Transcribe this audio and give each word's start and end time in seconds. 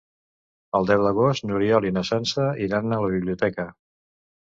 El 0.79 0.89
deu 0.91 1.03
d'agost 1.09 1.47
n'Oriol 1.51 1.89
i 1.89 1.93
na 1.99 2.05
Sança 2.11 2.49
iran 2.71 2.91
a 2.91 3.03
la 3.07 3.15
biblioteca. 3.17 3.73